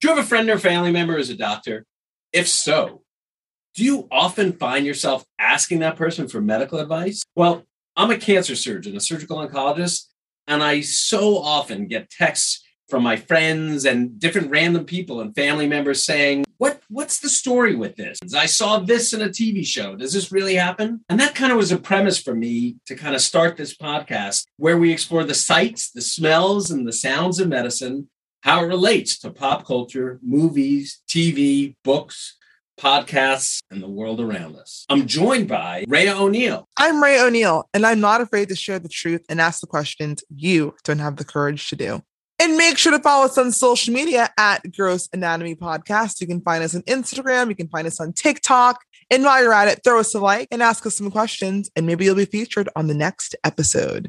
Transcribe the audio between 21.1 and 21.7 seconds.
that kind of